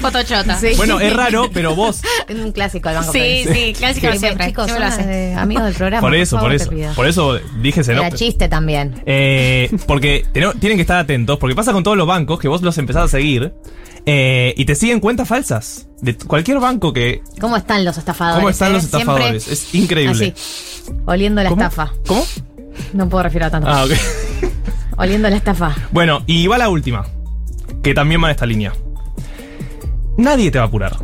Fotochota. 0.00 0.54
Sí. 0.64 0.72
Bueno, 0.76 1.00
es 1.00 1.12
raro, 1.14 1.50
pero 1.52 1.74
vos, 1.74 2.00
Es 2.28 2.36
un 2.38 2.52
clásico 2.52 2.88
el 2.88 2.94
Banco 2.96 3.12
Sí, 3.12 3.18
Provincia. 3.44 3.54
sí, 3.54 3.72
clásico 3.74 4.12
Sí, 4.12 4.18
siempre. 4.18 4.46
Chicos, 4.46 4.66
Siempre 4.66 4.90
son, 4.90 5.00
hace. 5.00 5.30
eh, 5.30 5.34
amigos 5.34 5.64
del 5.64 5.74
programa. 5.74 6.00
por 6.00 6.14
eso, 6.14 6.36
favor, 6.36 6.52
por 6.52 6.54
eso, 6.78 6.94
por 6.94 7.06
eso 7.06 7.38
dije 7.60 7.80
ese 7.80 7.92
Era 7.92 8.10
chiste 8.12 8.48
también. 8.48 9.02
Eh, 9.06 9.70
porque 9.86 10.24
ten- 10.32 10.58
tienen 10.60 10.78
que 10.78 10.82
estar 10.82 10.98
atentos, 10.98 11.38
porque 11.38 11.54
pasa 11.54 11.72
con 11.72 11.82
todos 11.82 11.96
los 11.96 12.06
bancos 12.06 12.38
que 12.38 12.48
vos 12.48 12.62
los 12.62 12.76
empezás 12.78 13.04
a 13.04 13.08
seguir 13.08 13.52
eh, 14.06 14.54
y 14.56 14.64
te 14.64 14.74
siguen 14.74 15.00
cuentas 15.00 15.28
falsas. 15.28 15.88
De 16.00 16.16
cualquier 16.16 16.58
banco 16.60 16.92
que. 16.92 17.22
¿Cómo 17.40 17.56
están 17.56 17.84
los 17.84 17.96
estafadores? 17.98 18.36
¿Cómo 18.38 18.50
están 18.50 18.70
eh? 18.70 18.74
los 18.74 18.82
Siempre 18.84 19.00
estafadores? 19.00 19.48
Es 19.48 19.74
increíble. 19.74 20.34
Así, 20.36 20.92
oliendo 21.06 21.42
la 21.42 21.48
¿Cómo? 21.50 21.62
estafa. 21.62 21.92
¿Cómo? 22.06 22.24
No 22.92 23.08
puedo 23.08 23.22
refirar 23.24 23.50
tanto. 23.50 23.68
Ah, 23.68 23.84
ok. 23.84 23.90
Oliendo 24.96 25.28
la 25.28 25.36
estafa. 25.36 25.74
Bueno, 25.92 26.22
y 26.26 26.46
va 26.46 26.56
la 26.58 26.68
última, 26.68 27.04
que 27.82 27.94
también 27.94 28.22
va 28.22 28.28
en 28.28 28.32
esta 28.32 28.46
línea. 28.46 28.72
Nadie 30.16 30.50
te 30.50 30.58
va 30.58 30.64
a 30.64 30.68
apurar. 30.68 30.96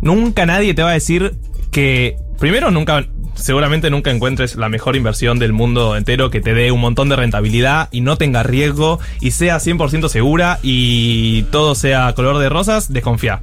Nunca 0.00 0.46
nadie 0.46 0.74
te 0.74 0.82
va 0.82 0.90
a 0.90 0.94
decir 0.94 1.34
que. 1.70 2.16
Primero, 2.38 2.70
nunca. 2.70 3.06
Seguramente 3.34 3.90
nunca 3.90 4.10
encuentres 4.10 4.56
la 4.56 4.70
mejor 4.70 4.96
inversión 4.96 5.38
del 5.38 5.52
mundo 5.52 5.94
entero 5.94 6.30
que 6.30 6.40
te 6.40 6.54
dé 6.54 6.70
un 6.70 6.80
montón 6.80 7.10
de 7.10 7.16
rentabilidad 7.16 7.90
y 7.92 8.00
no 8.00 8.16
tenga 8.16 8.42
riesgo 8.42 8.98
y 9.20 9.32
sea 9.32 9.58
100% 9.58 10.08
segura 10.08 10.58
y 10.62 11.42
todo 11.52 11.74
sea 11.74 12.14
color 12.14 12.38
de 12.38 12.48
rosas, 12.48 12.90
desconfía. 12.90 13.42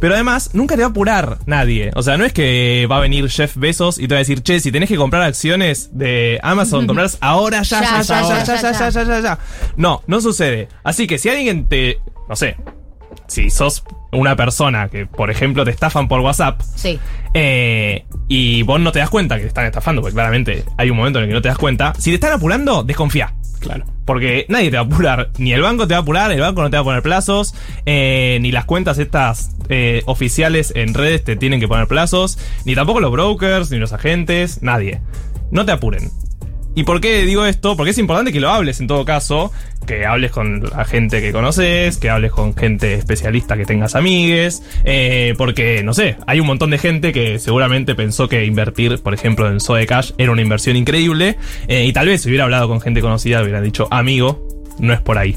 Pero 0.00 0.14
además, 0.14 0.50
nunca 0.54 0.76
te 0.76 0.82
va 0.82 0.88
a 0.88 0.90
apurar 0.90 1.38
nadie. 1.44 1.90
O 1.94 2.02
sea, 2.02 2.16
no 2.16 2.24
es 2.24 2.32
que 2.32 2.86
va 2.90 2.96
a 2.96 3.00
venir 3.00 3.28
Jeff 3.28 3.56
Bezos 3.56 3.98
y 3.98 4.08
te 4.08 4.14
va 4.14 4.16
a 4.16 4.20
decir, 4.20 4.42
che, 4.42 4.58
si 4.58 4.72
tenés 4.72 4.88
que 4.88 4.96
comprar 4.96 5.22
acciones 5.22 5.90
de 5.92 6.40
Amazon, 6.42 6.86
comprarlas 6.86 7.18
ahora, 7.20 7.62
ya, 7.62 7.82
ya, 7.82 8.02
ya, 8.02 8.22
ya, 8.22 8.44
ya, 8.44 8.56
ya, 8.56 8.72
ya, 8.72 8.88
ya, 8.90 9.04
ya, 9.04 9.20
ya. 9.20 9.38
No, 9.76 10.02
no 10.06 10.20
sucede. 10.22 10.68
Así 10.84 11.06
que 11.06 11.18
si 11.18 11.28
alguien 11.28 11.66
te, 11.66 12.00
no 12.28 12.34
sé, 12.34 12.56
si 13.26 13.50
sos 13.50 13.84
una 14.12 14.36
persona 14.36 14.88
que, 14.88 15.06
por 15.06 15.30
ejemplo, 15.30 15.64
te 15.64 15.70
estafan 15.70 16.08
por 16.08 16.20
WhatsApp, 16.20 16.60
Sí. 16.74 16.98
eh, 17.34 18.04
y 18.28 18.62
vos 18.62 18.80
no 18.80 18.92
te 18.92 18.98
das 18.98 19.10
cuenta 19.10 19.36
que 19.36 19.42
te 19.42 19.48
están 19.48 19.66
estafando, 19.66 20.02
porque 20.02 20.14
claramente 20.14 20.64
hay 20.76 20.90
un 20.90 20.96
momento 20.96 21.18
en 21.18 21.24
el 21.24 21.28
que 21.30 21.34
no 21.34 21.42
te 21.42 21.48
das 21.48 21.58
cuenta, 21.58 21.92
si 21.98 22.10
te 22.10 22.14
están 22.14 22.32
apurando, 22.32 22.82
desconfía. 22.82 23.34
Claro. 23.60 23.84
Porque 24.06 24.46
nadie 24.48 24.70
te 24.70 24.76
va 24.78 24.82
a 24.82 24.86
apurar, 24.86 25.30
ni 25.38 25.52
el 25.52 25.60
banco 25.60 25.86
te 25.86 25.92
va 25.94 25.98
a 25.98 26.02
apurar, 26.02 26.32
el 26.32 26.40
banco 26.40 26.62
no 26.62 26.70
te 26.70 26.76
va 26.78 26.80
a 26.80 26.84
poner 26.84 27.02
plazos, 27.02 27.54
eh, 27.84 28.38
ni 28.40 28.50
las 28.52 28.64
cuentas 28.64 28.98
estas 28.98 29.54
eh, 29.68 30.02
oficiales 30.06 30.72
en 30.74 30.94
redes 30.94 31.22
te 31.22 31.36
tienen 31.36 31.60
que 31.60 31.68
poner 31.68 31.86
plazos, 31.86 32.38
ni 32.64 32.74
tampoco 32.74 33.00
los 33.00 33.12
brokers, 33.12 33.70
ni 33.70 33.78
los 33.78 33.92
agentes, 33.92 34.62
nadie. 34.62 35.00
No 35.50 35.64
te 35.66 35.72
apuren. 35.72 36.10
¿Y 36.74 36.84
por 36.84 37.00
qué 37.00 37.24
digo 37.24 37.44
esto? 37.46 37.76
Porque 37.76 37.90
es 37.90 37.98
importante 37.98 38.32
que 38.32 38.40
lo 38.40 38.48
hables 38.48 38.80
en 38.80 38.86
todo 38.86 39.04
caso, 39.04 39.52
que 39.86 40.06
hables 40.06 40.30
con 40.30 40.62
la 40.62 40.84
gente 40.84 41.20
que 41.20 41.32
conoces, 41.32 41.98
que 41.98 42.10
hables 42.10 42.30
con 42.30 42.54
gente 42.54 42.94
especialista 42.94 43.56
que 43.56 43.64
tengas 43.64 43.96
amigues, 43.96 44.62
eh, 44.84 45.34
porque, 45.36 45.82
no 45.82 45.94
sé, 45.94 46.16
hay 46.26 46.38
un 46.38 46.46
montón 46.46 46.70
de 46.70 46.78
gente 46.78 47.12
que 47.12 47.38
seguramente 47.40 47.94
pensó 47.94 48.28
que 48.28 48.44
invertir, 48.44 48.98
por 49.00 49.14
ejemplo, 49.14 49.48
en 49.48 49.58
Sode 49.58 49.86
Cash 49.86 50.12
era 50.16 50.30
una 50.30 50.42
inversión 50.42 50.76
increíble, 50.76 51.36
eh, 51.66 51.86
y 51.86 51.92
tal 51.92 52.06
vez 52.06 52.22
si 52.22 52.28
hubiera 52.28 52.44
hablado 52.44 52.68
con 52.68 52.80
gente 52.80 53.00
conocida 53.00 53.42
hubiera 53.42 53.60
dicho, 53.60 53.88
amigo, 53.90 54.46
no 54.78 54.92
es 54.92 55.00
por 55.00 55.18
ahí. 55.18 55.36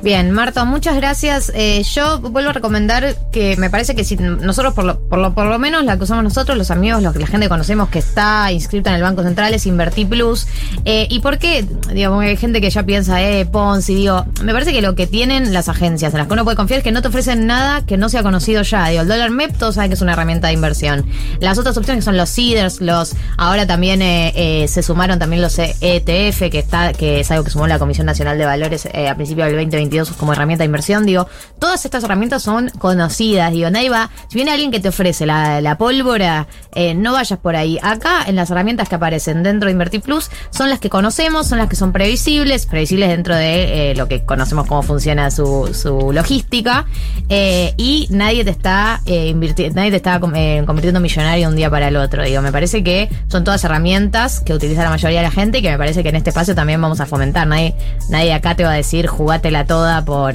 Bien, 0.00 0.30
Marta, 0.30 0.64
muchas 0.64 0.96
gracias. 0.96 1.52
Eh, 1.54 1.82
yo 1.82 2.18
vuelvo 2.20 2.50
a 2.50 2.52
recomendar 2.52 3.14
que 3.30 3.56
me 3.56 3.70
parece 3.70 3.94
que 3.94 4.04
si 4.04 4.16
nosotros, 4.16 4.74
por 4.74 4.84
lo, 4.84 4.98
por 4.98 5.18
lo, 5.18 5.34
por 5.34 5.46
lo 5.46 5.58
menos 5.58 5.84
la 5.84 5.96
que 5.96 6.04
usamos 6.04 6.24
nosotros, 6.24 6.58
los 6.58 6.70
amigos, 6.70 7.02
los 7.02 7.12
que 7.12 7.20
la 7.20 7.26
gente 7.26 7.48
conocemos 7.48 7.88
que 7.88 7.98
está 8.00 8.50
inscrita 8.50 8.90
en 8.90 8.96
el 8.96 9.02
Banco 9.02 9.22
Central 9.22 9.54
es 9.54 9.66
Invertir 9.66 10.08
Plus. 10.08 10.46
Eh, 10.84 11.06
¿Y 11.10 11.20
por 11.20 11.38
qué? 11.38 11.64
Digo, 11.92 12.18
hay 12.18 12.36
gente 12.36 12.60
que 12.60 12.70
ya 12.70 12.82
piensa, 12.82 13.22
eh, 13.22 13.46
Ponzi, 13.46 13.94
digo, 13.94 14.24
me 14.42 14.52
parece 14.52 14.72
que 14.72 14.82
lo 14.82 14.94
que 14.94 15.06
tienen 15.06 15.52
las 15.52 15.68
agencias 15.68 16.12
en 16.12 16.18
las 16.18 16.26
que 16.26 16.32
uno 16.32 16.44
puede 16.44 16.56
confiar 16.56 16.78
es 16.78 16.84
que 16.84 16.92
no 16.92 17.02
te 17.02 17.08
ofrecen 17.08 17.46
nada 17.46 17.84
que 17.86 17.96
no 17.96 18.08
sea 18.08 18.22
conocido 18.22 18.62
ya. 18.62 18.88
Digo, 18.88 19.02
el 19.02 19.08
dólar 19.08 19.30
MEP, 19.30 19.56
todos 19.56 19.76
saben 19.76 19.90
que 19.90 19.94
es 19.94 20.02
una 20.02 20.12
herramienta 20.14 20.48
de 20.48 20.54
inversión. 20.54 21.06
Las 21.40 21.58
otras 21.58 21.76
opciones 21.76 22.02
que 22.02 22.04
son 22.04 22.16
los 22.16 22.30
CEDARS, 22.30 22.80
los, 22.80 23.14
ahora 23.36 23.66
también 23.66 24.02
eh, 24.02 24.32
eh, 24.34 24.68
se 24.68 24.82
sumaron 24.82 25.18
también 25.18 25.42
los 25.42 25.58
ETF, 25.58 26.50
que 26.50 26.58
está, 26.58 26.92
que 26.92 27.20
es 27.20 27.30
algo 27.30 27.44
que 27.44 27.50
sumó 27.50 27.66
la 27.66 27.78
Comisión 27.78 28.06
Nacional 28.06 28.38
de 28.38 28.46
Valores 28.46 28.88
eh, 28.92 29.08
a 29.08 29.14
principios 29.14 29.48
del 29.48 29.56
2022 29.82 30.12
como 30.16 30.32
herramienta 30.32 30.62
de 30.62 30.66
inversión, 30.66 31.06
digo, 31.06 31.26
todas 31.58 31.84
estas 31.84 32.04
herramientas 32.04 32.42
son 32.42 32.70
conocidas, 32.78 33.52
digo, 33.52 33.70
nadie 33.70 33.90
va, 33.90 34.10
si 34.28 34.36
viene 34.36 34.50
alguien 34.52 34.70
que 34.70 34.80
te 34.80 34.88
ofrece 34.88 35.26
la, 35.26 35.60
la 35.60 35.76
pólvora, 35.78 36.46
eh, 36.74 36.94
no 36.94 37.12
vayas 37.12 37.38
por 37.38 37.56
ahí. 37.56 37.78
Acá, 37.82 38.24
en 38.26 38.36
las 38.36 38.50
herramientas 38.50 38.88
que 38.88 38.94
aparecen 38.94 39.42
dentro 39.42 39.66
de 39.66 39.72
Invertir 39.72 40.00
Plus, 40.00 40.30
son 40.50 40.70
las 40.70 40.78
que 40.80 40.90
conocemos, 40.90 41.46
son 41.48 41.58
las 41.58 41.68
que 41.68 41.76
son 41.76 41.92
previsibles, 41.92 42.66
previsibles 42.66 43.08
dentro 43.08 43.34
de 43.36 43.90
eh, 43.90 43.94
lo 43.94 44.08
que 44.08 44.24
conocemos 44.24 44.66
cómo 44.66 44.82
funciona 44.82 45.30
su, 45.30 45.70
su 45.74 46.12
logística, 46.12 46.86
eh, 47.28 47.74
y 47.76 48.06
nadie 48.10 48.44
te 48.44 48.50
está 48.50 49.00
eh, 49.06 49.32
invirti- 49.34 49.72
nadie 49.72 49.90
te 49.90 49.96
está 49.96 50.20
convirtiendo 50.20 50.98
en 50.98 51.02
millonario 51.02 51.48
un 51.48 51.56
día 51.56 51.70
para 51.70 51.88
el 51.88 51.96
otro. 51.96 52.22
Digo, 52.24 52.42
me 52.42 52.52
parece 52.52 52.82
que 52.84 53.08
son 53.28 53.44
todas 53.44 53.64
herramientas 53.64 54.40
que 54.40 54.54
utiliza 54.54 54.82
la 54.84 54.90
mayoría 54.90 55.18
de 55.20 55.26
la 55.26 55.30
gente 55.32 55.58
y 55.58 55.62
que 55.62 55.70
me 55.70 55.78
parece 55.78 56.02
que 56.02 56.08
en 56.10 56.16
este 56.16 56.30
espacio 56.30 56.54
también 56.54 56.80
vamos 56.80 57.00
a 57.00 57.06
fomentar. 57.06 57.46
Nadie, 57.46 57.74
nadie 58.08 58.32
acá 58.32 58.54
te 58.54 58.64
va 58.64 58.70
a 58.72 58.74
decir 58.74 59.06
jugátela 59.06 59.66
toda 59.66 59.71
por. 60.04 60.34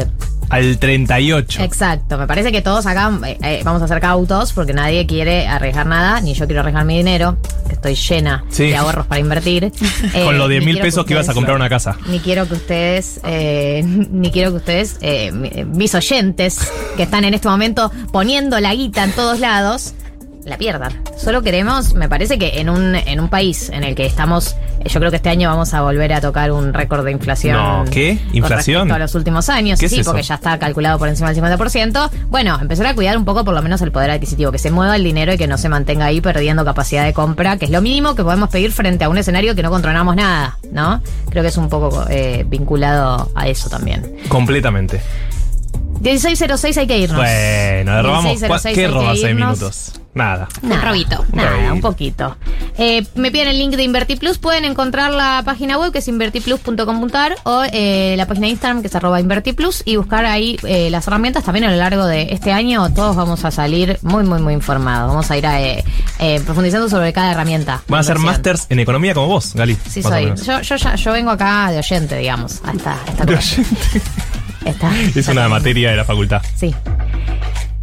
Al 0.49 0.77
38. 0.79 1.61
Exacto. 1.61 2.17
Me 2.17 2.25
parece 2.25 2.53
que 2.53 2.61
todos 2.61 2.85
acá 2.85 3.11
eh, 3.25 3.37
eh, 3.43 3.61
vamos 3.65 3.81
a 3.81 3.87
ser 3.87 3.99
cautos 3.99 4.53
porque 4.53 4.73
nadie 4.73 5.05
quiere 5.05 5.45
arriesgar 5.45 5.85
nada, 5.85 6.21
ni 6.21 6.33
yo 6.35 6.45
quiero 6.45 6.61
arriesgar 6.61 6.85
mi 6.85 6.95
dinero, 6.97 7.37
que 7.67 7.73
estoy 7.73 7.95
llena 7.95 8.45
Sí. 8.49 8.67
de 8.67 8.77
ahorros 8.77 9.05
para 9.07 9.19
invertir. 9.19 9.71
Eh, 10.13 10.23
Con 10.23 10.37
los 10.37 10.47
ni 10.47 10.53
10 10.55 10.65
mil 10.65 10.73
quiero 10.75 10.85
pesos 10.87 11.05
que 11.05 11.13
ibas 11.13 11.27
a 11.27 11.33
comprar 11.33 11.55
una 11.57 11.67
casa. 11.67 11.97
ni 12.07 12.19
quiero 12.19 12.47
que 12.47 12.53
ustedes, 12.53 13.19
eh, 13.25 13.81
ni 13.85 14.31
quiero 14.31 14.51
que 14.51 14.57
ustedes, 14.57 14.97
eh, 15.01 15.31
mi- 15.33 15.65
mis 15.65 15.93
oyentes, 15.93 16.59
que 16.95 17.03
están 17.03 17.25
en 17.25 17.33
este 17.33 17.49
momento 17.49 17.91
poniendo 18.13 18.57
la 18.61 18.73
guita 18.73 19.03
en 19.03 19.11
todos 19.11 19.39
lados, 19.41 19.93
la 20.45 20.57
pierdan. 20.57 20.93
Solo 21.17 21.41
queremos, 21.41 21.93
me 21.93 22.07
parece 22.07 22.39
que 22.39 22.61
en 22.61 22.69
un, 22.69 22.95
en 22.95 23.19
un 23.19 23.27
país 23.27 23.69
en 23.69 23.83
el 23.83 23.95
que 23.95 24.05
estamos, 24.05 24.51
eh, 24.51 24.66
yo 24.85 24.99
creo 24.99 25.09
que 25.09 25.17
este 25.17 25.29
año 25.29 25.49
vamos 25.49 25.73
a 25.73 25.81
volver 25.81 26.13
a 26.13 26.21
tocar 26.21 26.51
un 26.51 26.73
récord 26.73 27.03
de 27.03 27.11
inflación. 27.11 27.55
No, 27.55 27.85
¿qué? 27.91 28.19
¿Inflación? 28.33 28.91
a 28.91 28.99
los 28.99 29.15
últimos 29.15 29.49
años, 29.49 29.79
¿Qué 29.79 29.87
es 29.87 29.91
sí, 29.91 30.01
porque 30.03 30.23
ya 30.23 30.35
está 30.35 30.57
calculado 30.57 30.97
por 30.99 31.07
encima 31.07 31.31
del 31.31 31.43
50%. 31.43 32.09
Bueno, 32.29 32.57
empezar 32.61 32.85
a 32.87 32.95
cuidar 32.95 33.17
un 33.17 33.25
poco 33.25 33.43
por 33.43 33.53
lo 33.53 33.61
menos 33.61 33.81
el 33.81 33.91
poder 33.91 34.11
adquisitivo, 34.11 34.51
que 34.51 34.59
se 34.59 34.71
mueva 34.71 34.95
el 34.95 35.03
dinero 35.03 35.33
y 35.33 35.37
que 35.37 35.47
no 35.47 35.57
se 35.57 35.69
mantenga 35.69 36.05
ahí 36.05 36.21
perdiendo 36.21 36.63
capacidad 36.65 37.05
de 37.05 37.13
compra, 37.13 37.57
que 37.57 37.65
es 37.65 37.71
lo 37.71 37.81
mínimo 37.81 38.15
que 38.15 38.23
podemos 38.23 38.49
pedir 38.49 38.71
frente 38.71 39.03
a 39.05 39.09
un 39.09 39.17
escenario 39.17 39.55
que 39.55 39.63
no 39.63 39.69
controlamos 39.69 40.15
nada, 40.15 40.57
¿no? 40.71 41.01
Creo 41.29 41.43
que 41.43 41.49
es 41.49 41.57
un 41.57 41.69
poco 41.69 42.05
eh, 42.09 42.45
vinculado 42.47 43.29
a 43.35 43.47
eso 43.47 43.69
también. 43.69 44.15
Completamente. 44.29 45.01
1606 46.11 46.77
hay 46.77 46.87
que 46.87 46.97
irnos. 46.99 47.17
Bueno, 47.17 48.01
robamos. 48.01 48.31
16.06 48.41 48.73
¿Qué 48.75 48.87
robas 48.87 49.19
6 49.19 49.23
irnos. 49.31 49.57
minutos? 49.59 49.91
Nada. 50.13 50.47
Nada, 50.63 50.75
Un 50.75 50.81
robito. 50.87 51.25
Nada, 51.31 51.51
robito. 51.51 51.73
un 51.73 51.81
poquito. 51.81 52.37
Eh, 52.79 53.05
me 53.13 53.29
piden 53.29 53.49
el 53.49 53.59
link 53.59 53.75
de 53.75 53.83
InvertiPlus. 53.83 54.39
Pueden 54.39 54.65
encontrar 54.65 55.11
la 55.13 55.43
página 55.45 55.77
web 55.77 55.91
que 55.91 55.99
es 55.99 56.07
invertiplus.com.ar 56.07 57.35
o 57.43 57.63
eh, 57.71 58.15
la 58.17 58.25
página 58.25 58.47
de 58.47 58.51
Instagram 58.53 58.81
que 58.81 58.87
es 58.87 58.95
arroba 58.95 59.19
InvertiPlus 59.19 59.83
y 59.85 59.95
buscar 59.97 60.25
ahí 60.25 60.57
eh, 60.63 60.89
las 60.89 61.05
herramientas. 61.07 61.43
También 61.43 61.65
a 61.65 61.71
lo 61.71 61.77
largo 61.77 62.05
de 62.07 62.29
este 62.31 62.51
año 62.51 62.91
todos 62.93 63.15
vamos 63.15 63.45
a 63.45 63.51
salir 63.51 63.99
muy, 64.01 64.23
muy, 64.23 64.41
muy 64.41 64.53
informados. 64.53 65.09
Vamos 65.09 65.29
a 65.29 65.37
ir 65.37 65.45
a, 65.45 65.61
eh, 65.61 65.83
eh, 66.17 66.41
profundizando 66.43 66.89
sobre 66.89 67.13
cada 67.13 67.31
herramienta. 67.33 67.83
Van 67.87 67.99
a 67.99 68.03
ser 68.03 68.17
másters 68.17 68.65
en 68.69 68.79
economía 68.79 69.13
como 69.13 69.27
vos, 69.27 69.53
Gali. 69.53 69.77
Sí, 69.87 70.01
soy. 70.01 70.33
Yo, 70.43 70.61
yo, 70.61 70.75
ya- 70.77 70.95
yo 70.95 71.11
vengo 71.11 71.29
acá 71.29 71.69
de 71.69 71.77
oyente, 71.77 72.17
digamos. 72.17 72.59
a 72.65 72.71
esta, 72.71 72.97
De 73.23 73.35
cosa. 73.35 73.61
Es 75.15 75.27
una 75.27 75.47
materia 75.49 75.91
de 75.91 75.97
la 75.97 76.05
facultad. 76.05 76.41
Sí. 76.55 76.73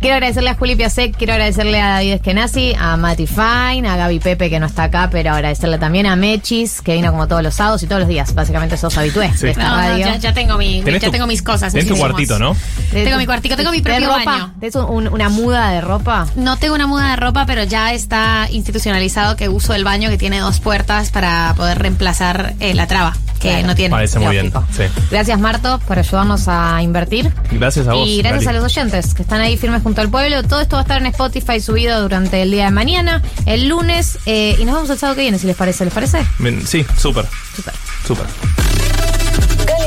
Quiero 0.00 0.16
agradecerle 0.16 0.50
a 0.50 0.54
Juli 0.54 0.76
Piasek, 0.76 1.16
quiero 1.16 1.32
agradecerle 1.32 1.80
a 1.80 1.88
David 1.92 2.12
Eskenazi, 2.12 2.74
a 2.78 2.94
Mati 2.98 3.26
Fine, 3.26 3.88
a 3.88 3.96
Gaby 3.96 4.18
Pepe 4.18 4.50
que 4.50 4.60
no 4.60 4.66
está 4.66 4.82
acá, 4.84 5.08
pero 5.10 5.32
agradecerle 5.32 5.78
también 5.78 6.04
a 6.04 6.14
Mechis, 6.14 6.82
que 6.82 6.92
vino 6.92 7.10
como 7.10 7.26
todos 7.26 7.42
los 7.42 7.54
sábados 7.54 7.82
y 7.82 7.86
todos 7.86 8.00
los 8.00 8.08
días. 8.10 8.34
Básicamente 8.34 8.76
sos 8.76 8.98
habitué 8.98 9.32
Sí. 9.34 9.46
de 9.46 9.50
esta 9.52 9.62
No, 9.64 9.70
no, 9.70 9.76
radio. 9.76 10.04
ya, 10.04 10.16
ya 10.16 10.34
tengo 10.34 10.58
mi, 10.58 10.82
Tenés 10.82 11.00
ya 11.00 11.08
tu- 11.08 11.12
tengo 11.12 11.26
mis 11.26 11.40
cosas. 11.40 11.72
Tenés 11.72 11.88
tu 11.88 11.96
cuartito. 11.96 12.38
¿no? 12.38 12.54
Tengo 12.92 13.16
mi 13.16 13.24
cuartico, 13.24 13.56
tengo 13.56 13.70
mi 13.70 13.80
¿Tenés 13.80 14.00
propio 14.00 14.18
ropa? 14.18 14.30
baño. 14.30 14.54
¿Tenés 14.60 14.74
un- 14.76 15.08
una 15.08 15.30
muda 15.30 15.70
de 15.70 15.80
ropa? 15.80 16.26
No 16.36 16.58
tengo 16.58 16.74
una 16.74 16.86
muda 16.86 17.08
de 17.08 17.16
ropa, 17.16 17.46
pero 17.46 17.64
ya 17.64 17.94
está 17.94 18.46
institucionalizado 18.50 19.36
que 19.36 19.48
uso 19.48 19.72
el 19.72 19.84
baño 19.84 20.10
que 20.10 20.18
tiene 20.18 20.38
dos 20.38 20.60
puertas 20.60 21.12
para 21.12 21.54
poder 21.56 21.78
reemplazar 21.78 22.52
eh, 22.60 22.74
la 22.74 22.86
traba, 22.86 23.16
que 23.44 23.50
Claro. 23.50 23.66
no 23.68 23.74
tiene. 23.74 23.90
Parece 23.90 24.18
muy 24.18 24.30
bien. 24.30 24.52
Sí. 24.74 24.82
Gracias 25.10 25.38
Marto 25.38 25.78
por 25.86 25.98
ayudarnos 25.98 26.48
a 26.48 26.80
invertir. 26.82 27.32
Gracias 27.52 27.86
a 27.86 27.92
vos. 27.94 28.08
Y 28.08 28.18
gracias 28.22 28.46
a 28.46 28.52
los 28.52 28.64
oyentes 28.64 29.14
que 29.14 29.22
están 29.22 29.40
ahí 29.40 29.56
firmes 29.56 29.82
junto 29.82 30.00
al 30.00 30.08
pueblo. 30.08 30.42
Todo 30.42 30.60
esto 30.60 30.76
va 30.76 30.80
a 30.80 30.82
estar 30.84 30.98
en 31.00 31.06
Spotify 31.06 31.60
subido 31.60 32.00
durante 32.02 32.40
el 32.42 32.50
día 32.50 32.64
de 32.64 32.70
mañana, 32.70 33.22
el 33.46 33.68
lunes, 33.68 34.18
eh, 34.26 34.56
y 34.58 34.64
nos 34.64 34.74
vemos 34.76 34.90
el 34.90 34.98
sábado 34.98 35.16
que 35.16 35.22
viene, 35.22 35.38
si 35.38 35.46
les 35.46 35.56
parece. 35.56 35.84
¿Les 35.84 35.92
parece? 35.94 36.24
Sí, 36.66 36.84
súper. 36.96 37.26
Súper. 37.54 37.74
Súper. 38.06 38.26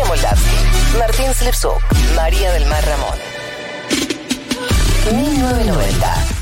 Moldavsky, 0.07 0.97
Martín 0.99 1.33
Slipsuk, 1.33 1.81
María 2.15 2.49
del 2.53 2.65
Mar 2.67 2.83
Ramón. 2.85 3.17
1990. 5.11 6.36